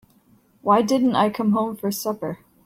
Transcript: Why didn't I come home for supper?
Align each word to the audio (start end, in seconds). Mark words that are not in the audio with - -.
Why 0.63 0.81
didn't 0.81 1.15
I 1.15 1.29
come 1.29 1.51
home 1.51 1.75
for 1.77 1.91
supper? 1.91 2.39